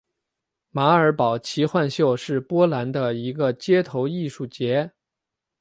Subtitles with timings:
[0.71, 4.91] 马尔堡奇幻秀是波兰的一个街头艺术节。